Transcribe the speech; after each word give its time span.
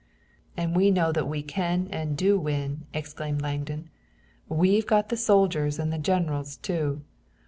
"And 0.57 0.75
we 0.75 0.89
know 0.89 1.11
that 1.11 1.27
we 1.27 1.43
can 1.43 1.87
and 1.91 2.17
do 2.17 2.39
win!" 2.39 2.87
exclaimed 2.91 3.43
Langdon. 3.43 3.91
"We've 4.49 4.87
got 4.87 5.09
the 5.09 5.15
soldiers 5.15 5.77
and 5.77 5.93
the 5.93 5.99
generals, 5.99 6.55
too. 6.57 7.03